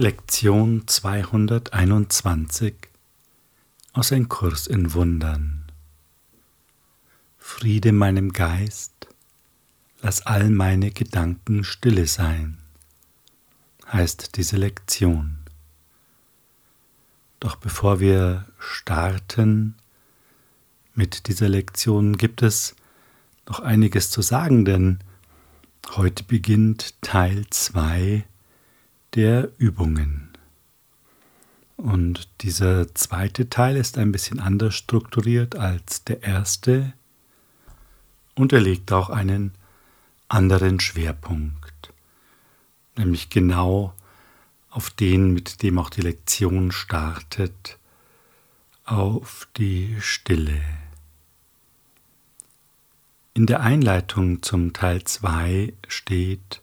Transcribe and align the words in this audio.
Lektion 0.00 0.86
221 0.86 2.72
aus 3.94 4.12
Ein 4.12 4.28
Kurs 4.28 4.68
in 4.68 4.94
Wundern. 4.94 5.64
Friede 7.36 7.90
meinem 7.90 8.32
Geist, 8.32 9.08
lass 10.00 10.24
all 10.24 10.50
meine 10.50 10.92
Gedanken 10.92 11.64
stille 11.64 12.06
sein, 12.06 12.58
heißt 13.90 14.36
diese 14.36 14.56
Lektion. 14.56 15.38
Doch 17.40 17.56
bevor 17.56 17.98
wir 17.98 18.46
starten 18.60 19.74
mit 20.94 21.26
dieser 21.26 21.48
Lektion, 21.48 22.16
gibt 22.16 22.42
es 22.42 22.76
noch 23.48 23.58
einiges 23.58 24.12
zu 24.12 24.22
sagen, 24.22 24.64
denn 24.64 25.00
heute 25.96 26.22
beginnt 26.22 26.94
Teil 27.02 27.46
2 27.50 28.24
der 29.14 29.50
Übungen. 29.58 30.28
Und 31.76 32.28
dieser 32.42 32.92
zweite 32.94 33.48
Teil 33.48 33.76
ist 33.76 33.98
ein 33.98 34.10
bisschen 34.10 34.40
anders 34.40 34.74
strukturiert 34.74 35.56
als 35.56 36.04
der 36.04 36.22
erste 36.22 36.92
und 38.34 38.52
er 38.52 38.60
legt 38.60 38.92
auch 38.92 39.10
einen 39.10 39.52
anderen 40.28 40.80
Schwerpunkt, 40.80 41.92
nämlich 42.96 43.30
genau 43.30 43.94
auf 44.70 44.90
den, 44.90 45.32
mit 45.32 45.62
dem 45.62 45.78
auch 45.78 45.90
die 45.90 46.02
Lektion 46.02 46.72
startet, 46.72 47.78
auf 48.84 49.48
die 49.56 49.96
Stille. 50.00 50.60
In 53.34 53.46
der 53.46 53.60
Einleitung 53.60 54.42
zum 54.42 54.72
Teil 54.72 55.04
2 55.04 55.74
steht, 55.86 56.60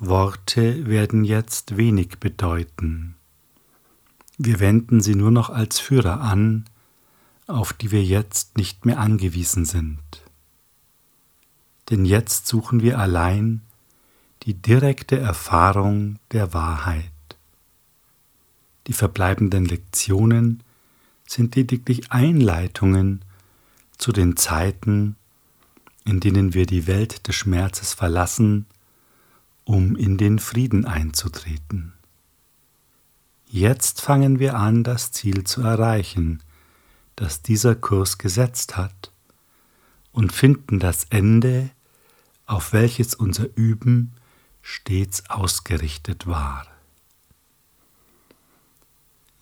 Worte 0.00 0.86
werden 0.86 1.24
jetzt 1.24 1.76
wenig 1.76 2.18
bedeuten. 2.18 3.14
Wir 4.38 4.58
wenden 4.58 5.00
sie 5.00 5.14
nur 5.14 5.30
noch 5.30 5.50
als 5.50 5.78
Führer 5.78 6.20
an, 6.20 6.64
auf 7.46 7.72
die 7.72 7.92
wir 7.92 8.02
jetzt 8.02 8.56
nicht 8.56 8.86
mehr 8.86 8.98
angewiesen 8.98 9.64
sind. 9.64 10.00
Denn 11.90 12.04
jetzt 12.04 12.48
suchen 12.48 12.82
wir 12.82 12.98
allein 12.98 13.60
die 14.42 14.54
direkte 14.54 15.18
Erfahrung 15.18 16.18
der 16.32 16.52
Wahrheit. 16.52 17.10
Die 18.88 18.92
verbleibenden 18.92 19.64
Lektionen 19.64 20.62
sind 21.26 21.54
lediglich 21.54 22.10
Einleitungen 22.10 23.24
zu 23.96 24.10
den 24.10 24.36
Zeiten, 24.36 25.16
in 26.04 26.20
denen 26.20 26.52
wir 26.52 26.66
die 26.66 26.86
Welt 26.88 27.28
des 27.28 27.36
Schmerzes 27.36 27.94
verlassen 27.94 28.66
um 29.64 29.96
in 29.96 30.18
den 30.18 30.38
Frieden 30.38 30.84
einzutreten. 30.84 31.92
Jetzt 33.46 34.00
fangen 34.00 34.38
wir 34.38 34.56
an, 34.56 34.84
das 34.84 35.12
Ziel 35.12 35.44
zu 35.44 35.62
erreichen, 35.62 36.42
das 37.16 37.42
dieser 37.42 37.74
Kurs 37.74 38.18
gesetzt 38.18 38.76
hat, 38.76 39.12
und 40.12 40.32
finden 40.32 40.78
das 40.78 41.04
Ende, 41.10 41.70
auf 42.46 42.72
welches 42.72 43.14
unser 43.14 43.46
Üben 43.56 44.12
stets 44.62 45.28
ausgerichtet 45.28 46.26
war. 46.26 46.66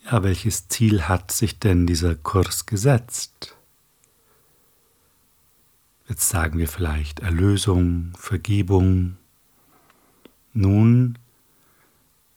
Ja, 0.05 0.23
welches 0.23 0.69
Ziel 0.69 1.05
hat 1.09 1.31
sich 1.31 1.59
denn 1.59 1.86
dieser 1.86 2.14
Kurs 2.14 2.67
gesetzt? 2.67 3.57
Jetzt 6.09 6.29
sagen 6.29 6.59
wir 6.59 6.69
vielleicht 6.69 7.20
Erlösung, 7.20 8.12
Vergebung, 8.17 9.17
nun, 10.53 11.19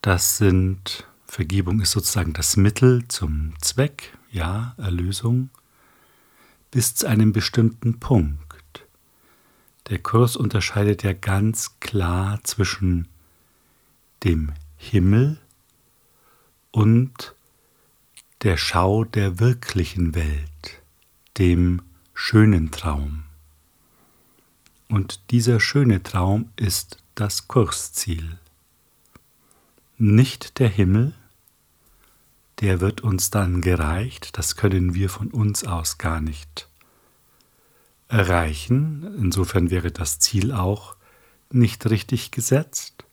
das 0.01 0.37
sind, 0.37 1.07
Vergebung 1.25 1.81
ist 1.81 1.91
sozusagen 1.91 2.33
das 2.33 2.57
Mittel 2.57 3.07
zum 3.07 3.53
Zweck, 3.59 4.17
ja, 4.31 4.75
Erlösung, 4.77 5.49
bis 6.71 6.95
zu 6.95 7.07
einem 7.07 7.33
bestimmten 7.33 7.99
Punkt. 7.99 8.85
Der 9.89 9.99
Kurs 9.99 10.35
unterscheidet 10.35 11.03
ja 11.03 11.13
ganz 11.13 11.79
klar 11.79 12.39
zwischen 12.43 13.07
dem 14.23 14.51
Himmel 14.77 15.39
und 16.71 17.35
der 18.41 18.57
Schau 18.57 19.03
der 19.03 19.39
wirklichen 19.39 20.15
Welt, 20.15 20.81
dem 21.37 21.81
schönen 22.13 22.71
Traum. 22.71 23.23
Und 24.89 25.31
dieser 25.31 25.59
schöne 25.59 26.03
Traum 26.03 26.49
ist 26.55 26.97
das 27.15 27.47
Kursziel. 27.47 28.37
Nicht 29.97 30.59
der 30.59 30.67
Himmel, 30.67 31.13
der 32.59 32.81
wird 32.81 33.01
uns 33.01 33.29
dann 33.29 33.61
gereicht, 33.61 34.37
das 34.37 34.55
können 34.55 34.93
wir 34.93 35.09
von 35.09 35.31
uns 35.31 35.63
aus 35.63 35.97
gar 35.97 36.19
nicht 36.19 36.67
erreichen, 38.07 39.15
insofern 39.17 39.71
wäre 39.71 39.91
das 39.91 40.19
Ziel 40.19 40.51
auch 40.51 40.95
nicht 41.51 41.89
richtig 41.89 42.31
gesetzt. 42.31 43.05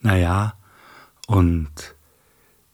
Naja, 0.00 0.54
und 1.26 1.94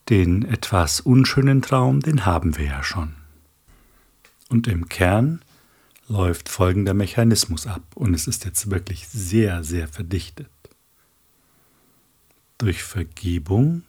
den 0.08 0.44
etwas 0.44 1.00
unschönen 1.00 1.62
Traum, 1.62 2.00
den 2.00 2.24
haben 2.24 2.56
wir 2.56 2.66
ja 2.66 2.82
schon. 2.82 3.14
Und 4.48 4.68
im 4.68 4.88
Kern 4.88 5.42
läuft 6.08 6.48
folgender 6.48 6.94
Mechanismus 6.94 7.66
ab 7.66 7.82
und 7.94 8.14
es 8.14 8.26
ist 8.26 8.44
jetzt 8.44 8.70
wirklich 8.70 9.08
sehr, 9.08 9.64
sehr 9.64 9.88
verdichtet. 9.88 10.48
Durch 12.58 12.82
Vergebung 12.82 13.82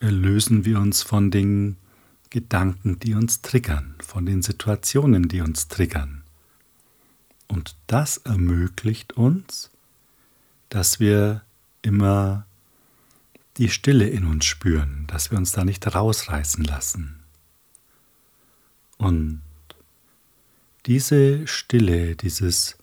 erlösen 0.00 0.64
wir 0.64 0.78
uns 0.78 1.02
von 1.02 1.30
den 1.30 1.76
Gedanken, 2.30 2.98
die 3.00 3.14
uns 3.14 3.42
triggern, 3.42 3.94
von 4.00 4.26
den 4.26 4.42
Situationen, 4.42 5.28
die 5.28 5.40
uns 5.40 5.68
triggern. 5.68 6.22
Und 7.48 7.74
das 7.86 8.18
ermöglicht 8.18 9.14
uns, 9.14 9.70
dass 10.68 11.00
wir 11.00 11.42
immer 11.80 12.46
die 13.56 13.70
Stille 13.70 14.08
in 14.08 14.24
uns 14.26 14.44
spüren, 14.44 15.04
dass 15.08 15.30
wir 15.30 15.38
uns 15.38 15.52
da 15.52 15.64
nicht 15.64 15.92
rausreißen 15.92 16.62
lassen. 16.64 17.20
Und 18.98 19.40
diese 20.88 21.46
Stille, 21.46 22.16
dieses, 22.16 22.78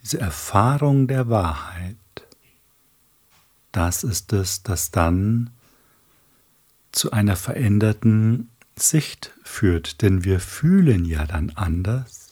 diese 0.00 0.20
Erfahrung 0.20 1.08
der 1.08 1.28
Wahrheit, 1.28 1.96
das 3.72 4.04
ist 4.04 4.32
es, 4.32 4.62
das 4.62 4.92
dann 4.92 5.50
zu 6.92 7.10
einer 7.10 7.34
veränderten 7.34 8.50
Sicht 8.76 9.32
führt, 9.42 10.00
denn 10.00 10.22
wir 10.22 10.38
fühlen 10.38 11.04
ja 11.04 11.26
dann 11.26 11.50
anders. 11.50 12.30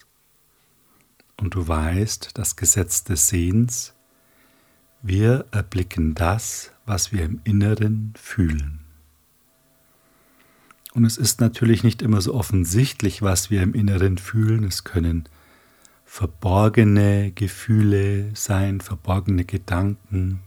Und 1.36 1.56
du 1.56 1.66
weißt, 1.66 2.30
das 2.34 2.54
Gesetz 2.54 3.02
des 3.02 3.26
Sehens, 3.26 3.94
wir 5.02 5.46
erblicken 5.50 6.14
das, 6.14 6.70
was 6.86 7.10
wir 7.10 7.24
im 7.24 7.40
Inneren 7.42 8.14
fühlen. 8.16 8.81
Und 10.94 11.04
es 11.04 11.16
ist 11.16 11.41
natürlich 11.41 11.84
nicht 11.84 12.03
immer 12.03 12.20
so 12.20 12.34
offensichtlich, 12.34 13.22
was 13.22 13.50
wir 13.50 13.62
im 13.62 13.75
Inneren 13.75 14.19
fühlen. 14.19 14.64
Es 14.64 14.84
können 14.84 15.28
verborgene 16.04 17.32
Gefühle 17.32 18.30
sein, 18.34 18.82
verborgene 18.82 19.44
Gedanken. 19.44 20.41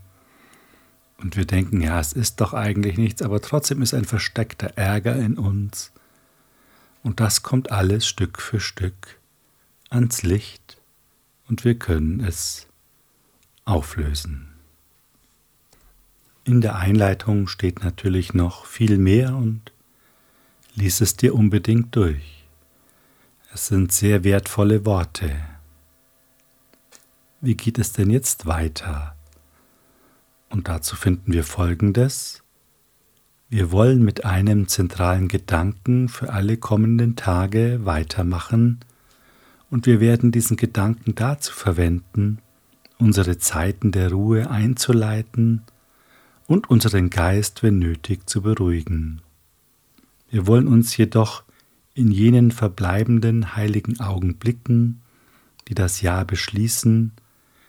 Und 1.18 1.36
wir 1.36 1.46
denken, 1.46 1.80
ja, 1.80 1.98
es 1.98 2.12
ist 2.12 2.40
doch 2.40 2.52
eigentlich 2.52 2.98
nichts, 2.98 3.22
aber 3.22 3.40
trotzdem 3.40 3.82
ist 3.82 3.94
ein 3.94 4.04
versteckter 4.04 4.68
Ärger 4.76 5.16
in 5.16 5.38
uns. 5.38 5.92
Und 7.02 7.18
das 7.20 7.42
kommt 7.42 7.72
alles 7.72 8.06
Stück 8.06 8.40
für 8.40 8.60
Stück 8.60 9.18
ans 9.90 10.22
Licht 10.22 10.78
und 11.48 11.64
wir 11.64 11.78
können 11.78 12.20
es 12.20 12.66
auflösen. 13.64 14.48
In 16.44 16.60
der 16.60 16.76
Einleitung 16.76 17.48
steht 17.48 17.82
natürlich 17.82 18.34
noch 18.34 18.66
viel 18.66 18.98
mehr 18.98 19.34
und 19.34 19.72
Lies 20.78 21.00
es 21.00 21.16
dir 21.16 21.34
unbedingt 21.34 21.96
durch. 21.96 22.44
Es 23.50 23.68
sind 23.68 23.92
sehr 23.92 24.24
wertvolle 24.24 24.84
Worte. 24.84 25.34
Wie 27.40 27.54
geht 27.54 27.78
es 27.78 27.92
denn 27.92 28.10
jetzt 28.10 28.44
weiter? 28.44 29.16
Und 30.50 30.68
dazu 30.68 30.94
finden 30.94 31.32
wir 31.32 31.44
Folgendes. 31.44 32.42
Wir 33.48 33.72
wollen 33.72 34.04
mit 34.04 34.26
einem 34.26 34.68
zentralen 34.68 35.28
Gedanken 35.28 36.10
für 36.10 36.34
alle 36.34 36.58
kommenden 36.58 37.16
Tage 37.16 37.86
weitermachen 37.86 38.80
und 39.70 39.86
wir 39.86 39.98
werden 39.98 40.30
diesen 40.30 40.58
Gedanken 40.58 41.14
dazu 41.14 41.54
verwenden, 41.54 42.42
unsere 42.98 43.38
Zeiten 43.38 43.92
der 43.92 44.10
Ruhe 44.12 44.50
einzuleiten 44.50 45.62
und 46.46 46.68
unseren 46.68 47.08
Geist, 47.08 47.62
wenn 47.62 47.78
nötig, 47.78 48.28
zu 48.28 48.42
beruhigen. 48.42 49.22
Wir 50.28 50.46
wollen 50.46 50.66
uns 50.66 50.96
jedoch 50.96 51.44
in 51.94 52.10
jenen 52.10 52.50
verbleibenden 52.50 53.56
heiligen 53.56 54.00
Augenblicken, 54.00 55.02
die 55.68 55.74
das 55.74 56.00
Jahr 56.00 56.24
beschließen, 56.24 57.12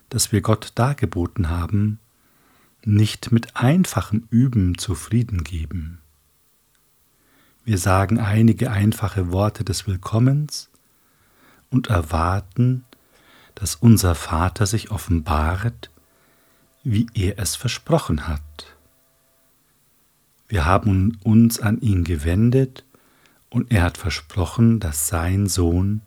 das 0.09 0.31
wir 0.31 0.41
Gott 0.41 0.71
dargeboten 0.75 1.49
haben, 1.49 1.99
nicht 2.83 3.31
mit 3.31 3.55
einfachem 3.55 4.27
Üben 4.29 4.77
zufrieden 4.77 5.43
geben. 5.43 5.99
Wir 7.63 7.77
sagen 7.77 8.19
einige 8.19 8.71
einfache 8.71 9.31
Worte 9.31 9.65
des 9.65 9.87
Willkommens 9.87 10.69
und 11.69 11.87
erwarten, 11.87 12.85
dass 13.55 13.75
unser 13.75 14.15
Vater 14.15 14.65
sich 14.65 14.91
offenbart, 14.91 15.91
wie 16.83 17.07
er 17.13 17.39
es 17.39 17.55
versprochen 17.55 18.27
hat. 18.27 18.76
Wir 20.47 20.65
haben 20.65 21.17
uns 21.23 21.59
an 21.59 21.81
ihn 21.81 22.03
gewendet 22.03 22.85
und 23.49 23.71
er 23.71 23.83
hat 23.83 23.97
versprochen, 23.97 24.79
dass 24.79 25.07
sein 25.07 25.47
Sohn 25.47 26.01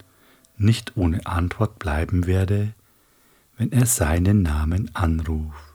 nicht 0.56 0.96
ohne 0.96 1.26
Antwort 1.26 1.78
bleiben 1.78 2.26
werde, 2.26 2.74
wenn 3.56 3.72
er 3.72 3.86
seinen 3.86 4.42
Namen 4.42 4.94
anruft. 4.94 5.70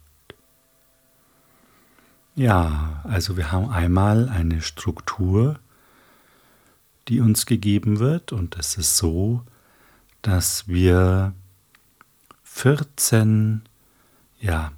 Ja, 2.35 3.01
also 3.03 3.37
wir 3.37 3.51
haben 3.51 3.69
einmal 3.69 4.29
eine 4.29 4.61
Struktur, 4.61 5.59
die 7.07 7.21
uns 7.21 7.45
gegeben 7.45 7.99
wird 7.99 8.31
und 8.31 8.57
es 8.57 8.77
ist 8.77 8.97
so, 8.97 9.43
dass 10.21 10.67
wir 10.67 11.33
14, 12.43 13.61
ja, 14.39 14.71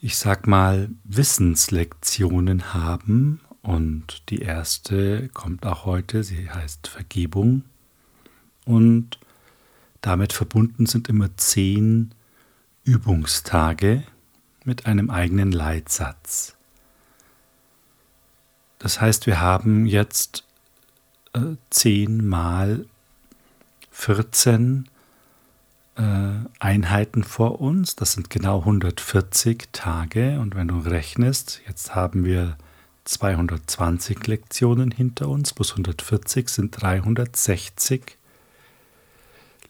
ich 0.00 0.16
sag 0.16 0.46
mal, 0.46 0.88
Wissenslektionen 1.04 2.72
haben 2.72 3.40
und 3.62 4.30
die 4.30 4.40
erste 4.40 5.28
kommt 5.28 5.66
auch 5.66 5.84
heute, 5.84 6.24
sie 6.24 6.50
heißt 6.50 6.88
Vergebung 6.88 7.64
und 8.64 9.18
damit 10.00 10.32
verbunden 10.32 10.86
sind 10.86 11.08
immer 11.08 11.36
zehn 11.36 12.14
Übungstage 12.84 14.02
mit 14.64 14.86
einem 14.86 15.10
eigenen 15.10 15.52
Leitsatz. 15.52 16.56
Das 18.78 19.00
heißt, 19.00 19.26
wir 19.26 19.40
haben 19.40 19.84
jetzt 19.84 20.46
äh, 21.34 21.56
10 21.68 22.26
mal 22.26 22.86
14 23.90 24.86
äh, 24.86 24.89
Einheiten 26.58 27.24
vor 27.24 27.60
uns. 27.60 27.96
Das 27.96 28.12
sind 28.12 28.30
genau 28.30 28.60
140 28.60 29.68
Tage. 29.72 30.40
Und 30.40 30.54
wenn 30.54 30.68
du 30.68 30.78
rechnest, 30.78 31.60
jetzt 31.66 31.94
haben 31.94 32.24
wir 32.24 32.56
220 33.04 34.26
Lektionen 34.26 34.90
hinter 34.90 35.28
uns, 35.28 35.52
plus 35.52 35.72
140 35.72 36.48
sind 36.48 36.80
360 36.80 38.16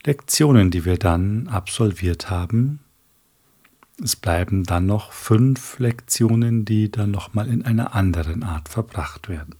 Lektionen, 0.03 0.71
die 0.71 0.85
wir 0.85 0.97
dann 0.97 1.47
absolviert 1.47 2.29
haben. 2.29 2.79
Es 4.03 4.15
bleiben 4.15 4.63
dann 4.63 4.87
noch 4.87 5.11
fünf 5.11 5.77
Lektionen, 5.79 6.65
die 6.65 6.89
dann 6.91 7.11
nochmal 7.11 7.47
in 7.47 7.63
einer 7.63 7.93
anderen 7.93 8.43
Art 8.43 8.67
verbracht 8.67 9.29
werden. 9.29 9.55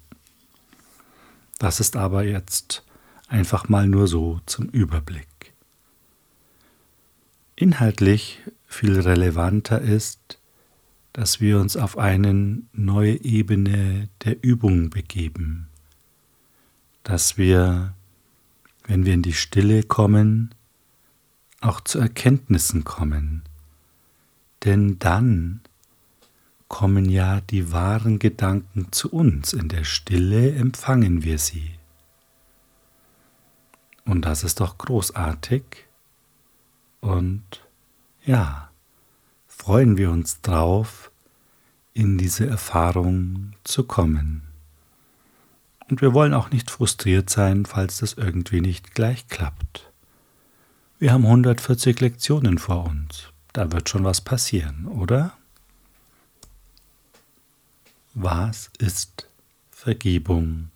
Das 1.60 1.80
ist 1.80 1.96
aber 1.96 2.24
jetzt 2.24 2.84
einfach 3.28 3.70
mal 3.70 3.88
nur 3.88 4.08
so 4.08 4.42
zum 4.48 4.68
Überblick. 4.70 5.28
Inhaltlich 7.62 8.40
viel 8.66 9.00
relevanter 9.00 9.80
ist, 9.80 10.40
dass 11.14 11.42
wir 11.42 11.60
uns 11.60 11.78
auf 11.78 11.96
eine 11.96 12.64
neue 12.74 13.24
Ebene 13.24 14.10
der 14.24 14.44
Übung 14.44 14.90
begeben, 14.90 15.68
dass 17.04 17.38
wir, 17.38 17.94
wenn 18.88 19.06
wir 19.06 19.14
in 19.14 19.22
die 19.22 19.34
Stille 19.34 19.84
kommen, 19.84 20.56
auch 21.60 21.82
zu 21.82 22.00
Erkenntnissen 22.00 22.84
kommen, 22.84 23.44
denn 24.66 24.98
dann 24.98 25.62
kommen 26.68 27.06
ja 27.06 27.42
die 27.42 27.72
wahren 27.72 28.18
Gedanken 28.18 28.92
zu 28.92 29.12
uns, 29.12 29.54
in 29.54 29.70
der 29.70 29.84
Stille 29.84 30.56
empfangen 30.56 31.22
wir 31.22 31.38
sie. 31.38 31.76
Und 34.04 34.26
das 34.26 34.44
ist 34.44 34.62
doch 34.62 34.80
großartig. 34.80 35.91
Und 37.02 37.44
ja, 38.26 38.70
freuen 39.48 39.98
wir 39.98 40.12
uns 40.12 40.42
drauf, 40.42 41.12
in 41.94 42.18
diese 42.18 42.48
Erfahrung 42.48 43.54
zu 43.64 43.84
kommen. 43.84 44.44
Und 45.90 46.02
wir 46.02 46.14
wollen 46.14 46.34
auch 46.34 46.52
nicht 46.52 46.72
frustriert 46.72 47.30
sein, 47.30 47.66
falls 47.66 47.98
das 47.98 48.14
irgendwie 48.14 48.62
nicht 48.62 48.96
gleich 48.96 49.28
klappt. 49.28 49.92
Wir 51.00 51.12
haben 51.12 51.26
140 51.26 52.00
Lektionen 52.00 52.58
vor 52.58 52.86
uns 52.86 53.32
da 53.54 53.72
wird 53.72 53.90
schon 53.90 54.04
was 54.04 54.22
passieren, 54.22 54.88
oder? 54.88 55.34
Was 58.14 58.70
ist 58.78 59.28
Vergebung? 59.72 60.70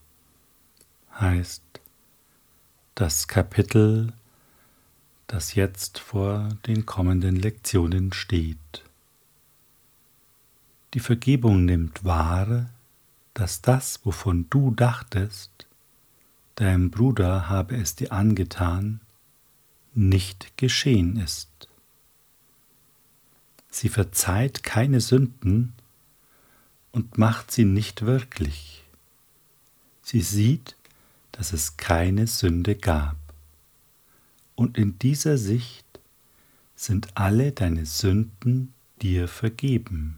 heißt 1.20 1.64
das 2.96 3.30
Kapitel, 3.30 4.12
das 5.28 5.56
jetzt 5.56 6.00
vor 6.00 6.50
den 6.68 6.86
kommenden 6.86 7.36
Lektionen 7.36 8.14
steht. 8.14 8.84
Die 10.94 11.00
Vergebung 11.00 11.66
nimmt 11.66 12.04
wahr, 12.04 12.70
dass 13.34 13.62
das, 13.62 14.00
wovon 14.06 14.50
du 14.50 14.72
dachtest, 14.72 15.68
dein 16.56 16.90
Bruder 16.90 17.50
habe 17.50 17.76
es 17.76 17.96
dir 17.96 18.12
angetan, 18.12 19.02
nicht 19.94 20.58
geschehen 20.58 21.18
ist. 21.18 21.68
Sie 23.70 23.90
verzeiht 23.90 24.64
keine 24.64 25.02
Sünden 25.02 25.74
und 26.94 27.18
macht 27.18 27.52
sie 27.52 27.66
nicht 27.66 28.04
wirklich. 28.04 28.86
Sie 30.02 30.22
sieht, 30.22 30.78
dass 31.34 31.52
es 31.52 31.76
keine 31.76 32.28
Sünde 32.28 32.76
gab. 32.76 33.18
Und 34.56 34.78
in 34.78 34.98
dieser 35.00 35.38
Sicht 35.38 35.86
sind 36.76 37.10
alle 37.16 37.52
deine 37.52 37.86
Sünden 37.86 38.74
dir 39.02 39.28
vergeben. 39.28 40.18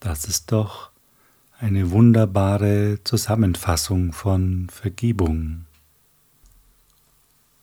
Das 0.00 0.24
ist 0.24 0.52
doch 0.52 0.90
eine 1.58 1.90
wunderbare 1.90 2.98
Zusammenfassung 3.04 4.12
von 4.12 4.68
Vergebung. 4.68 5.66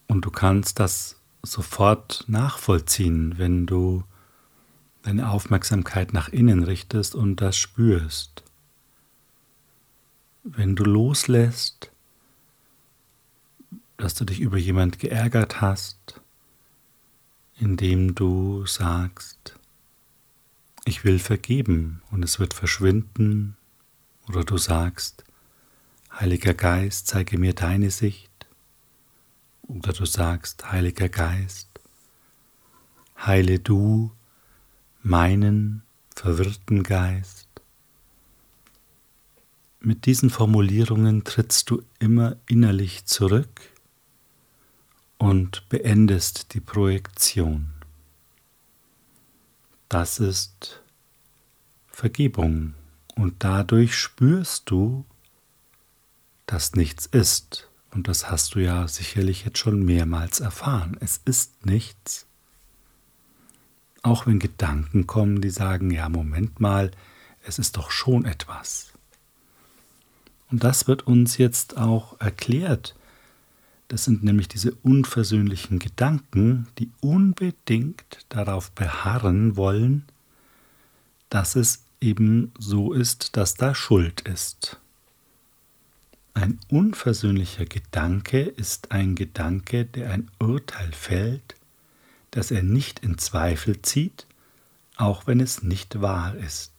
Und 0.07 0.25
du 0.25 0.31
kannst 0.31 0.79
das 0.79 1.17
sofort 1.43 2.23
nachvollziehen, 2.27 3.37
wenn 3.37 3.65
du 3.65 4.03
deine 5.03 5.29
Aufmerksamkeit 5.29 6.13
nach 6.13 6.29
innen 6.29 6.63
richtest 6.63 7.15
und 7.15 7.37
das 7.41 7.57
spürst. 7.57 8.43
Wenn 10.43 10.75
du 10.75 10.83
loslässt, 10.83 11.88
dass 13.99 14.15
du 14.15 14.23
dich 14.23 14.39
über 14.39 14.57
jemand 14.57 14.97
geärgert 14.97 15.59
hast, 15.59 16.21
indem 17.59 18.15
du 18.15 18.65
sagst, 18.65 19.59
ich 20.85 21.03
will 21.03 21.19
vergeben 21.19 22.01
und 22.09 22.23
es 22.23 22.39
wird 22.39 22.53
verschwinden, 22.53 23.57
oder 24.27 24.43
du 24.43 24.57
sagst, 24.57 25.25
Heiliger 26.13 26.53
Geist, 26.53 27.07
zeige 27.07 27.37
mir 27.37 27.53
deine 27.53 27.91
Sicht, 27.91 28.31
oder 29.63 29.91
du 29.91 30.05
sagst, 30.05 30.71
Heiliger 30.71 31.09
Geist, 31.09 31.67
heile 33.17 33.59
du 33.59 34.13
meinen 35.01 35.83
verwirrten 36.15 36.83
Geist. 36.83 37.49
Mit 39.81 40.05
diesen 40.05 40.29
Formulierungen 40.29 41.25
trittst 41.25 41.69
du 41.69 41.83
immer 41.99 42.37
innerlich 42.47 43.05
zurück 43.05 43.68
und 45.19 45.69
beendest 45.69 46.55
die 46.55 46.59
Projektion. 46.59 47.71
Das 49.89 50.19
ist 50.19 50.81
Vergebung 51.87 52.73
und 53.15 53.43
dadurch 53.43 53.95
spürst 53.95 54.69
du, 54.71 55.05
dass 56.47 56.73
nichts 56.73 57.05
ist 57.05 57.69
und 57.91 58.07
das 58.07 58.31
hast 58.31 58.55
du 58.55 58.59
ja 58.59 58.87
sicherlich 58.87 59.45
jetzt 59.45 59.59
schon 59.59 59.83
mehrmals 59.83 60.39
erfahren. 60.39 60.97
Es 60.99 61.21
ist 61.25 61.65
nichts. 61.65 62.25
Auch 64.01 64.25
wenn 64.25 64.39
Gedanken 64.39 65.05
kommen, 65.05 65.41
die 65.41 65.49
sagen, 65.49 65.91
ja, 65.91 66.07
Moment 66.07 66.59
mal, 66.59 66.91
es 67.45 67.59
ist 67.59 67.77
doch 67.77 67.91
schon 67.91 68.25
etwas. 68.25 68.93
Und 70.51 70.63
das 70.63 70.87
wird 70.87 71.05
uns 71.05 71.37
jetzt 71.37 71.77
auch 71.77 72.19
erklärt. 72.19 72.95
Das 73.89 74.05
sind 74.05 74.23
nämlich 74.23 74.47
diese 74.47 74.75
unversöhnlichen 74.83 75.79
Gedanken, 75.79 76.67
die 76.77 76.91
unbedingt 77.01 78.25
darauf 78.29 78.71
beharren 78.71 79.57
wollen, 79.57 80.05
dass 81.29 81.55
es 81.55 81.83
eben 81.99 82.53
so 82.57 82.93
ist, 82.93 83.35
dass 83.35 83.55
da 83.55 83.73
Schuld 83.73 84.21
ist. 84.21 84.79
Ein 86.35 86.59
unversöhnlicher 86.69 87.65
Gedanke 87.65 88.41
ist 88.41 88.91
ein 88.91 89.15
Gedanke, 89.15 89.85
der 89.85 90.11
ein 90.11 90.29
Urteil 90.39 90.91
fällt, 90.93 91.55
das 92.29 92.51
er 92.51 92.61
nicht 92.61 92.99
in 92.99 93.17
Zweifel 93.17 93.81
zieht, 93.81 94.27
auch 94.97 95.25
wenn 95.25 95.39
es 95.39 95.63
nicht 95.63 95.99
wahr 95.99 96.35
ist. 96.35 96.71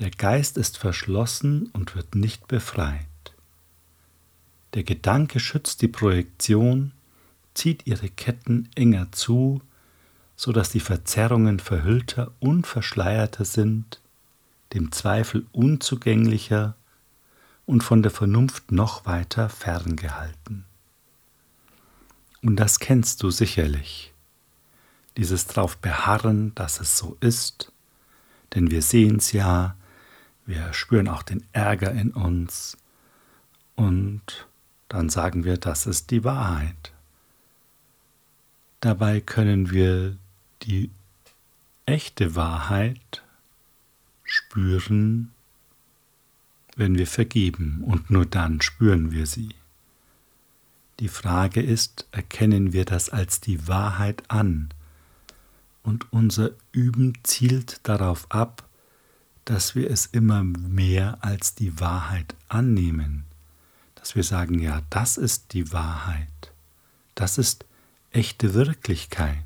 Der 0.00 0.10
Geist 0.10 0.58
ist 0.58 0.78
verschlossen 0.78 1.70
und 1.72 1.94
wird 1.94 2.16
nicht 2.16 2.48
befreit. 2.48 3.06
Der 4.76 4.84
Gedanke 4.84 5.40
schützt 5.40 5.80
die 5.80 5.88
Projektion, 5.88 6.92
zieht 7.54 7.86
ihre 7.86 8.10
Ketten 8.10 8.68
enger 8.74 9.10
zu, 9.10 9.62
so 10.36 10.52
dass 10.52 10.68
die 10.68 10.80
Verzerrungen 10.80 11.60
verhüllter 11.60 12.30
und 12.40 12.66
verschleierter 12.66 13.46
sind, 13.46 14.02
dem 14.74 14.92
Zweifel 14.92 15.46
unzugänglicher 15.52 16.76
und 17.64 17.84
von 17.84 18.02
der 18.02 18.10
Vernunft 18.10 18.70
noch 18.70 19.06
weiter 19.06 19.48
ferngehalten. 19.48 20.66
Und 22.42 22.56
das 22.56 22.78
kennst 22.78 23.22
du 23.22 23.30
sicherlich, 23.30 24.12
dieses 25.16 25.46
drauf 25.46 25.78
beharren, 25.78 26.54
dass 26.54 26.80
es 26.80 26.98
so 26.98 27.16
ist, 27.20 27.72
denn 28.54 28.70
wir 28.70 28.82
sehen 28.82 29.16
es 29.16 29.32
ja, 29.32 29.74
wir 30.44 30.74
spüren 30.74 31.08
auch 31.08 31.22
den 31.22 31.44
Ärger 31.54 31.92
in 31.92 32.10
uns 32.10 32.76
und 33.74 34.46
dann 34.88 35.08
sagen 35.08 35.44
wir, 35.44 35.56
das 35.56 35.86
ist 35.86 36.10
die 36.10 36.24
Wahrheit. 36.24 36.92
Dabei 38.80 39.20
können 39.20 39.70
wir 39.70 40.16
die 40.62 40.90
echte 41.86 42.34
Wahrheit 42.34 43.22
spüren, 44.22 45.32
wenn 46.76 46.98
wir 46.98 47.06
vergeben 47.06 47.82
und 47.84 48.10
nur 48.10 48.26
dann 48.26 48.60
spüren 48.60 49.10
wir 49.12 49.26
sie. 49.26 49.54
Die 51.00 51.08
Frage 51.08 51.60
ist, 51.60 52.06
erkennen 52.10 52.72
wir 52.72 52.84
das 52.84 53.10
als 53.10 53.40
die 53.40 53.68
Wahrheit 53.68 54.22
an? 54.28 54.70
Und 55.82 56.12
unser 56.12 56.50
Üben 56.72 57.18
zielt 57.22 57.80
darauf 57.82 58.30
ab, 58.30 58.68
dass 59.44 59.74
wir 59.74 59.90
es 59.90 60.06
immer 60.06 60.42
mehr 60.42 61.18
als 61.20 61.54
die 61.54 61.78
Wahrheit 61.78 62.34
annehmen 62.48 63.25
dass 64.06 64.14
wir 64.14 64.22
sagen, 64.22 64.60
ja, 64.60 64.82
das 64.88 65.16
ist 65.16 65.52
die 65.52 65.72
Wahrheit, 65.72 66.52
das 67.16 67.38
ist 67.38 67.64
echte 68.12 68.54
Wirklichkeit. 68.54 69.42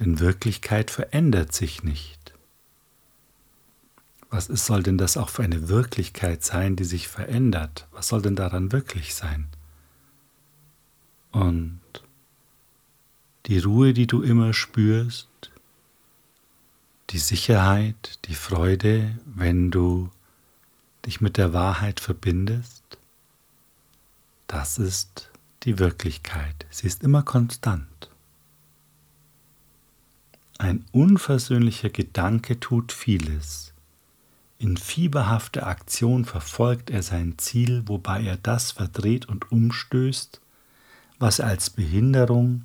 Denn 0.00 0.18
Wirklichkeit 0.18 0.90
verändert 0.90 1.54
sich 1.54 1.84
nicht. 1.84 2.34
Was 4.30 4.48
ist, 4.48 4.66
soll 4.66 4.82
denn 4.82 4.98
das 4.98 5.16
auch 5.16 5.28
für 5.28 5.44
eine 5.44 5.68
Wirklichkeit 5.68 6.42
sein, 6.42 6.74
die 6.74 6.82
sich 6.82 7.06
verändert? 7.06 7.86
Was 7.92 8.08
soll 8.08 8.20
denn 8.20 8.34
daran 8.34 8.72
wirklich 8.72 9.14
sein? 9.14 9.46
Und 11.30 11.80
die 13.46 13.60
Ruhe, 13.60 13.94
die 13.94 14.08
du 14.08 14.22
immer 14.22 14.52
spürst, 14.52 15.52
die 17.10 17.18
Sicherheit, 17.18 18.18
die 18.24 18.34
Freude, 18.34 19.16
wenn 19.24 19.70
du 19.70 20.10
dich 21.06 21.20
mit 21.20 21.36
der 21.36 21.52
Wahrheit 21.52 22.00
verbindest, 22.00 22.77
das 24.48 24.78
ist 24.78 25.30
die 25.62 25.78
Wirklichkeit. 25.78 26.66
Sie 26.70 26.86
ist 26.86 27.04
immer 27.04 27.22
konstant. 27.22 28.10
Ein 30.58 30.84
unversöhnlicher 30.90 31.90
Gedanke 31.90 32.58
tut 32.58 32.90
vieles. 32.90 33.72
In 34.58 34.76
fieberhafter 34.76 35.68
Aktion 35.68 36.24
verfolgt 36.24 36.90
er 36.90 37.04
sein 37.04 37.38
Ziel, 37.38 37.84
wobei 37.86 38.24
er 38.24 38.36
das 38.36 38.72
verdreht 38.72 39.26
und 39.26 39.52
umstößt, 39.52 40.40
was 41.20 41.38
er 41.38 41.46
als 41.46 41.70
Behinderung 41.70 42.64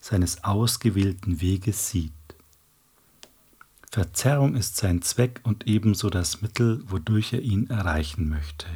seines 0.00 0.44
ausgewählten 0.44 1.40
Weges 1.40 1.88
sieht. 1.88 2.12
Verzerrung 3.90 4.54
ist 4.54 4.76
sein 4.76 5.00
Zweck 5.00 5.40
und 5.44 5.66
ebenso 5.66 6.10
das 6.10 6.42
Mittel, 6.42 6.82
wodurch 6.86 7.32
er 7.32 7.40
ihn 7.40 7.70
erreichen 7.70 8.28
möchte. 8.28 8.66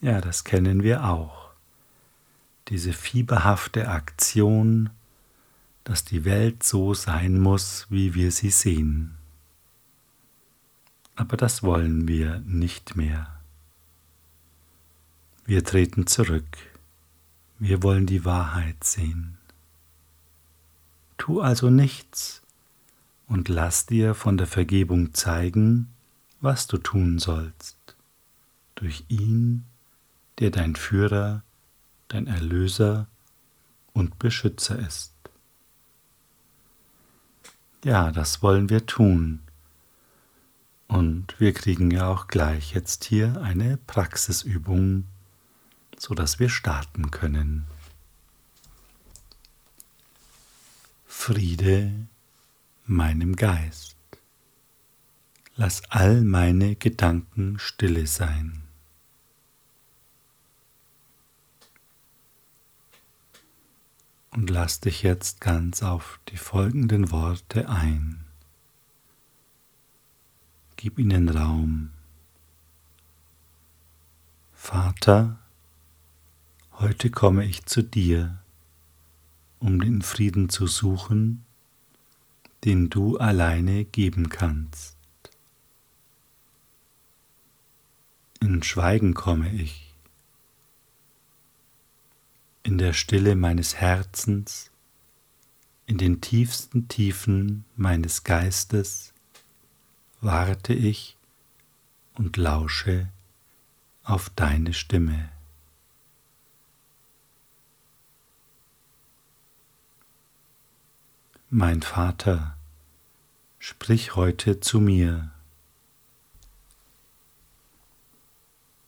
Ja, 0.00 0.20
das 0.20 0.44
kennen 0.44 0.82
wir 0.82 1.04
auch. 1.04 1.50
Diese 2.68 2.92
fieberhafte 2.92 3.88
Aktion, 3.88 4.90
dass 5.84 6.04
die 6.04 6.24
Welt 6.24 6.62
so 6.62 6.94
sein 6.94 7.40
muss, 7.40 7.86
wie 7.90 8.14
wir 8.14 8.30
sie 8.30 8.50
sehen. 8.50 9.16
Aber 11.16 11.36
das 11.36 11.62
wollen 11.62 12.08
wir 12.08 12.40
nicht 12.40 12.96
mehr. 12.96 13.40
Wir 15.44 15.64
treten 15.64 16.06
zurück. 16.06 16.58
Wir 17.58 17.82
wollen 17.82 18.06
die 18.06 18.24
Wahrheit 18.24 18.84
sehen. 18.84 19.36
Tu 21.18 21.42
also 21.42 21.68
nichts, 21.68 22.40
und 23.30 23.48
lass 23.48 23.86
dir 23.86 24.14
von 24.14 24.36
der 24.36 24.48
Vergebung 24.48 25.14
zeigen, 25.14 25.88
was 26.40 26.66
du 26.66 26.78
tun 26.78 27.18
sollst. 27.18 27.76
Durch 28.74 29.04
ihn, 29.08 29.64
der 30.40 30.50
dein 30.50 30.74
Führer, 30.74 31.42
dein 32.08 32.26
Erlöser 32.26 33.06
und 33.92 34.18
Beschützer 34.18 34.78
ist. 34.78 35.12
Ja, 37.84 38.10
das 38.10 38.42
wollen 38.42 38.68
wir 38.68 38.86
tun. 38.86 39.40
Und 40.88 41.38
wir 41.38 41.52
kriegen 41.52 41.90
ja 41.90 42.08
auch 42.08 42.26
gleich 42.26 42.72
jetzt 42.72 43.04
hier 43.04 43.40
eine 43.42 43.76
Praxisübung, 43.76 45.04
sodass 45.96 46.40
wir 46.40 46.48
starten 46.48 47.10
können. 47.10 47.66
Friede 51.06 51.92
meinem 52.86 53.36
Geist. 53.36 53.96
Lass 55.54 55.82
all 55.90 56.22
meine 56.22 56.74
Gedanken 56.74 57.58
stille 57.58 58.06
sein. 58.06 58.59
Und 64.32 64.48
lass 64.48 64.80
dich 64.80 65.02
jetzt 65.02 65.40
ganz 65.40 65.82
auf 65.82 66.20
die 66.28 66.36
folgenden 66.36 67.10
Worte 67.10 67.68
ein. 67.68 68.24
Gib 70.76 70.98
ihnen 70.98 71.28
Raum. 71.28 71.90
Vater, 74.52 75.38
heute 76.74 77.10
komme 77.10 77.44
ich 77.44 77.66
zu 77.66 77.82
dir, 77.82 78.40
um 79.58 79.80
den 79.80 80.00
Frieden 80.00 80.48
zu 80.48 80.66
suchen, 80.66 81.44
den 82.64 82.88
du 82.88 83.18
alleine 83.18 83.84
geben 83.84 84.28
kannst. 84.28 84.96
In 88.40 88.62
Schweigen 88.62 89.14
komme 89.14 89.52
ich, 89.52 89.89
in 92.62 92.78
der 92.78 92.92
Stille 92.92 93.36
meines 93.36 93.76
Herzens, 93.76 94.70
in 95.86 95.98
den 95.98 96.20
tiefsten 96.20 96.88
Tiefen 96.88 97.64
meines 97.76 98.24
Geistes 98.24 99.12
warte 100.20 100.74
ich 100.74 101.16
und 102.14 102.36
lausche 102.36 103.08
auf 104.04 104.30
deine 104.30 104.74
Stimme. 104.74 105.30
Mein 111.48 111.82
Vater, 111.82 112.56
sprich 113.58 114.14
heute 114.14 114.60
zu 114.60 114.80
mir. 114.80 115.32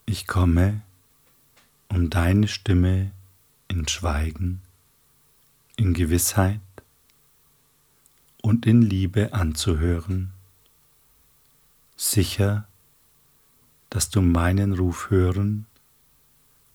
Ich 0.06 0.26
komme, 0.28 0.82
um 1.88 2.10
deine 2.10 2.46
Stimme 2.46 3.10
in 3.72 3.88
Schweigen, 3.88 4.60
in 5.76 5.94
Gewissheit 5.94 6.60
und 8.42 8.66
in 8.66 8.82
Liebe 8.82 9.32
anzuhören, 9.32 10.34
sicher, 11.96 12.68
dass 13.88 14.10
du 14.10 14.20
meinen 14.20 14.74
Ruf 14.74 15.08
hören 15.08 15.66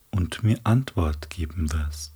und 0.10 0.42
mir 0.42 0.60
Antwort 0.64 1.30
geben 1.30 1.72
wirst. 1.72 2.14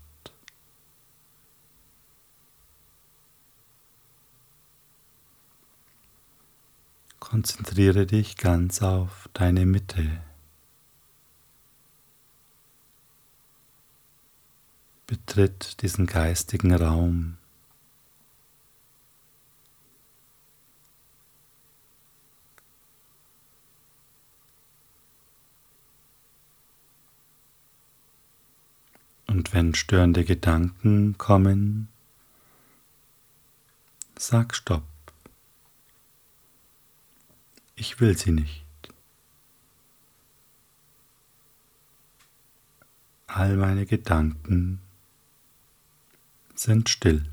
Konzentriere 7.20 8.08
dich 8.08 8.36
ganz 8.36 8.82
auf 8.82 9.30
deine 9.34 9.68
Mitte. 9.68 10.22
Betritt 15.12 15.82
diesen 15.82 16.06
geistigen 16.06 16.74
Raum. 16.74 17.36
Und 29.28 29.54
wenn 29.54 29.76
störende 29.76 30.24
Gedanken 30.24 31.18
kommen, 31.18 31.90
Sag 34.18 34.56
Stopp. 34.56 34.88
Ich 37.76 38.00
will 38.00 38.18
sie 38.18 38.32
nicht. 38.32 38.64
All 43.28 43.58
meine 43.58 43.86
Gedanken 43.86 44.80
sind 46.62 46.90
still. 46.90 47.26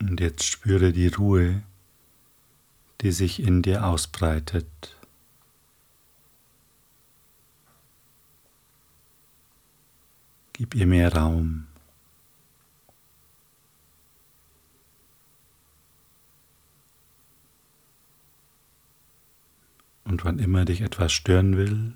Und 0.00 0.20
jetzt 0.20 0.44
spüre 0.44 0.92
die 0.92 1.06
Ruhe, 1.06 1.62
die 3.00 3.12
sich 3.12 3.40
in 3.40 3.62
dir 3.62 3.86
ausbreitet. 3.86 4.66
Gib 10.52 10.74
ihr 10.74 10.86
mehr 10.86 11.14
Raum. 11.14 11.71
Wann 20.24 20.38
immer 20.38 20.64
dich 20.64 20.82
etwas 20.82 21.12
stören 21.12 21.56
will, 21.56 21.94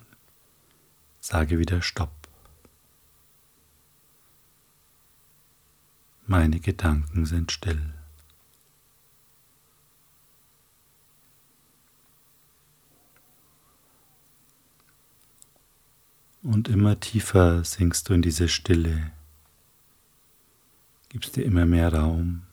sage 1.20 1.60
wieder 1.60 1.80
Stopp. 1.80 2.10
Meine 6.26 6.58
Gedanken 6.58 7.24
sind 7.24 7.52
still. 7.52 7.94
Und 16.42 16.66
immer 16.66 16.98
tiefer 16.98 17.62
sinkst 17.62 18.08
du 18.08 18.14
in 18.14 18.22
diese 18.22 18.48
Stille, 18.48 19.12
gibst 21.10 21.36
dir 21.36 21.44
immer 21.44 21.64
mehr 21.64 21.94
Raum. 21.94 22.45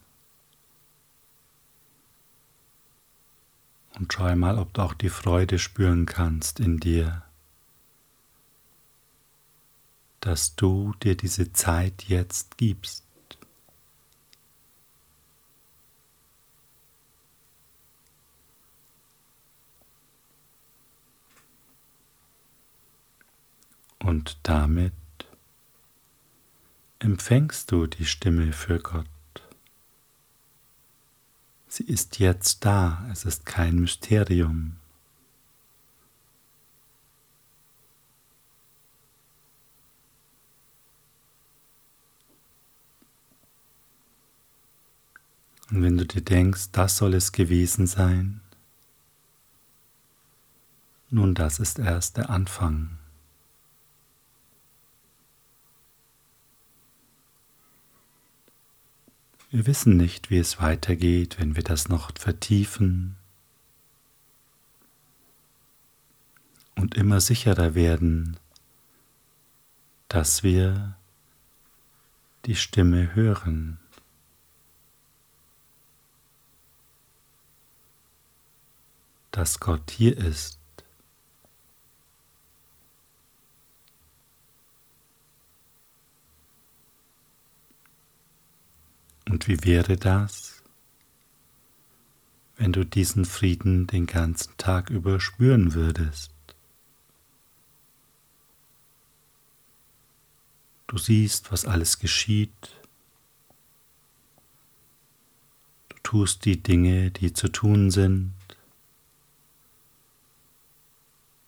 Und 3.99 4.11
schau 4.11 4.35
mal, 4.35 4.57
ob 4.57 4.73
du 4.73 4.81
auch 4.81 4.93
die 4.93 5.09
Freude 5.09 5.59
spüren 5.59 6.05
kannst 6.05 6.59
in 6.59 6.79
dir, 6.79 7.23
dass 10.19 10.55
du 10.55 10.93
dir 11.03 11.15
diese 11.15 11.53
Zeit 11.53 12.03
jetzt 12.07 12.57
gibst. 12.57 13.03
Und 23.99 24.37
damit 24.43 24.93
empfängst 26.99 27.71
du 27.71 27.87
die 27.87 28.05
Stimme 28.05 28.53
für 28.53 28.79
Gott. 28.79 29.12
Sie 31.75 31.85
ist 31.85 32.19
jetzt 32.19 32.65
da, 32.65 33.03
es 33.11 33.25
ist 33.25 33.47
kein 33.47 33.79
Mysterium. 33.79 34.75
Und 45.71 45.81
wenn 45.81 45.97
du 45.97 46.05
dir 46.05 46.21
denkst, 46.21 46.69
das 46.73 46.97
soll 46.97 47.15
es 47.15 47.31
gewesen 47.31 47.87
sein, 47.87 48.41
nun 51.09 51.33
das 51.33 51.57
ist 51.57 51.79
erst 51.79 52.17
der 52.17 52.29
Anfang. 52.29 52.99
Wir 59.53 59.67
wissen 59.67 59.97
nicht, 59.97 60.31
wie 60.31 60.39
es 60.39 60.59
weitergeht, 60.59 61.37
wenn 61.37 61.55
wir 61.55 61.61
das 61.61 61.87
noch 61.87 62.09
vertiefen 62.17 63.17
und 66.73 66.95
immer 66.95 67.21
sicherer 67.21 67.75
werden, 67.75 68.37
dass 70.07 70.41
wir 70.41 70.97
die 72.45 72.55
Stimme 72.55 73.13
hören. 73.13 73.77
dass 79.29 79.59
Gott 79.59 79.89
hier 79.89 80.15
ist. 80.15 80.62
Wie 89.45 89.61
wäre 89.65 89.97
das, 89.97 90.63
wenn 92.55 92.71
du 92.71 92.85
diesen 92.85 93.25
Frieden 93.25 93.87
den 93.87 94.05
ganzen 94.05 94.55
Tag 94.55 94.89
über 94.89 95.19
spüren 95.19 95.73
würdest? 95.73 96.31
Du 100.87 100.97
siehst, 100.97 101.51
was 101.51 101.65
alles 101.65 101.99
geschieht. 101.99 102.79
Du 105.89 105.95
tust 106.03 106.45
die 106.45 106.63
Dinge, 106.63 107.11
die 107.11 107.33
zu 107.33 107.49
tun 107.49 107.91
sind. 107.91 108.33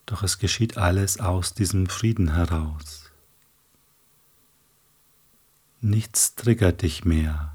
Doch 0.05 0.21
es 0.21 0.38
geschieht 0.38 0.77
alles 0.77 1.19
aus 1.21 1.53
diesem 1.53 1.88
Frieden 1.88 2.34
heraus. 2.34 3.10
Nichts 5.79 6.36
triggert 6.36 6.81
dich 6.81 7.05
mehr. 7.05 7.54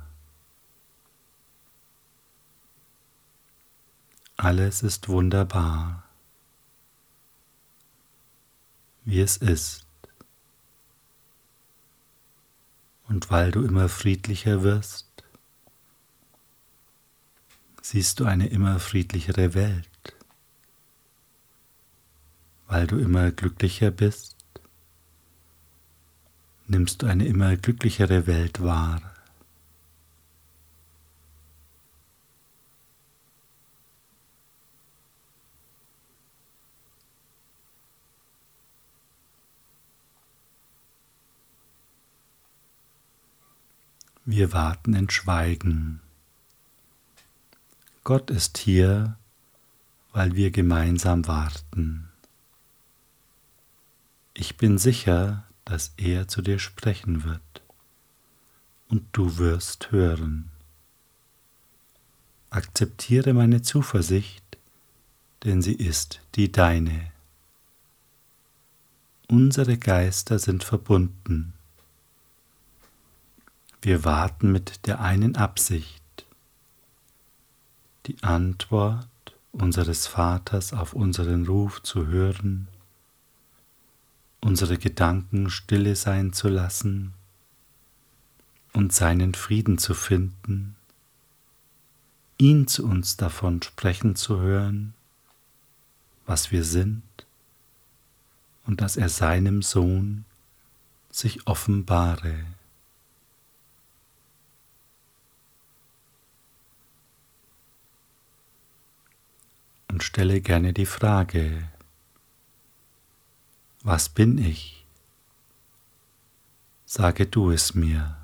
Alles 4.42 4.82
ist 4.82 5.06
wunderbar, 5.10 6.02
wie 9.04 9.20
es 9.20 9.36
ist. 9.36 9.86
Und 13.06 13.30
weil 13.30 13.50
du 13.50 13.62
immer 13.62 13.90
friedlicher 13.90 14.62
wirst, 14.62 15.10
siehst 17.82 18.18
du 18.18 18.24
eine 18.24 18.46
immer 18.46 18.80
friedlichere 18.80 19.52
Welt. 19.52 20.16
Weil 22.66 22.86
du 22.86 22.96
immer 22.96 23.32
glücklicher 23.32 23.90
bist, 23.90 24.38
nimmst 26.66 27.02
du 27.02 27.06
eine 27.06 27.26
immer 27.26 27.58
glücklichere 27.58 28.26
Welt 28.26 28.62
wahr. 28.62 29.02
Wir 44.26 44.52
warten 44.52 44.92
in 44.94 45.08
Schweigen. 45.08 46.00
Gott 48.04 48.30
ist 48.30 48.58
hier, 48.58 49.16
weil 50.12 50.34
wir 50.34 50.50
gemeinsam 50.50 51.26
warten. 51.26 52.10
Ich 54.34 54.58
bin 54.58 54.76
sicher, 54.76 55.44
dass 55.64 55.94
er 55.96 56.28
zu 56.28 56.42
dir 56.42 56.58
sprechen 56.58 57.24
wird 57.24 57.62
und 58.88 59.06
du 59.12 59.38
wirst 59.38 59.90
hören. 59.90 60.50
Akzeptiere 62.50 63.32
meine 63.32 63.62
Zuversicht, 63.62 64.58
denn 65.44 65.62
sie 65.62 65.74
ist 65.74 66.20
die 66.34 66.52
deine. 66.52 67.10
Unsere 69.28 69.78
Geister 69.78 70.38
sind 70.38 70.62
verbunden 70.62 71.54
wir 73.82 74.04
warten 74.04 74.52
mit 74.52 74.86
der 74.86 75.00
einen 75.00 75.36
Absicht, 75.36 76.26
die 78.06 78.22
Antwort 78.22 79.06
unseres 79.52 80.06
Vaters 80.06 80.72
auf 80.72 80.92
unseren 80.92 81.46
Ruf 81.46 81.82
zu 81.82 82.06
hören, 82.06 82.68
unsere 84.40 84.78
Gedanken 84.78 85.50
stille 85.50 85.96
sein 85.96 86.32
zu 86.32 86.48
lassen 86.48 87.14
und 88.72 88.92
seinen 88.92 89.34
Frieden 89.34 89.78
zu 89.78 89.94
finden, 89.94 90.76
ihn 92.38 92.66
zu 92.66 92.84
uns 92.84 93.16
davon 93.16 93.62
sprechen 93.62 94.16
zu 94.16 94.40
hören, 94.40 94.94
was 96.26 96.52
wir 96.52 96.64
sind 96.64 97.02
und 98.66 98.80
dass 98.80 98.96
er 98.96 99.08
seinem 99.08 99.62
Sohn 99.62 100.24
sich 101.10 101.46
offenbare. 101.46 102.44
Und 109.90 110.04
stelle 110.04 110.40
gerne 110.40 110.72
die 110.72 110.86
Frage, 110.86 111.68
was 113.82 114.08
bin 114.08 114.38
ich? 114.38 114.86
Sage 116.86 117.26
du 117.26 117.50
es 117.50 117.74
mir. 117.74 118.16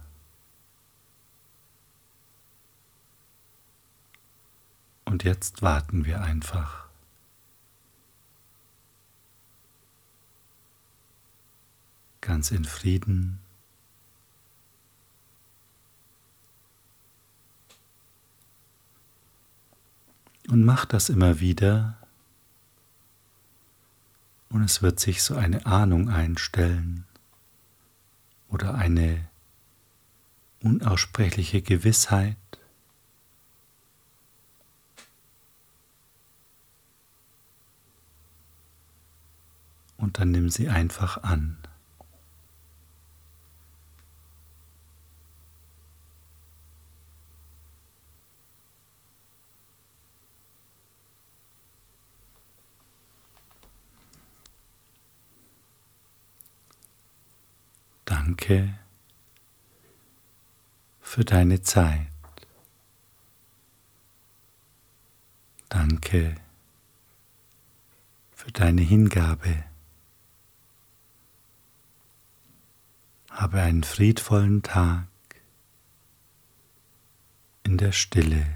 Und 5.05 5.25
jetzt 5.25 5.63
warten 5.63 6.05
wir 6.05 6.21
einfach. 6.21 6.87
Ganz 12.21 12.51
in 12.51 12.65
Frieden. 12.65 13.41
Und 20.49 20.65
mach 20.65 20.85
das 20.85 21.09
immer 21.09 21.41
wieder. 21.41 21.97
Und 24.49 24.63
es 24.63 24.81
wird 24.81 25.01
sich 25.01 25.23
so 25.23 25.35
eine 25.35 25.67
Ahnung 25.67 26.09
einstellen 26.09 27.05
oder 28.49 28.75
eine 28.75 29.29
unaussprechliche 30.63 31.63
Gewissheit. 31.63 32.37
Und 39.97 40.19
dann 40.19 40.31
nimm 40.31 40.51
sie 40.51 40.69
einfach 40.69 41.23
an. 41.23 41.59
Danke 58.27 58.77
für 61.01 61.25
deine 61.25 61.63
Zeit. 61.63 62.09
Danke 65.69 66.35
für 68.33 68.51
deine 68.51 68.83
Hingabe. 68.83 69.63
Habe 73.31 73.61
einen 73.61 73.85
friedvollen 73.85 74.65
Tag 74.65 75.07
in 77.63 77.79
der 77.79 77.93
Stille. 77.93 78.56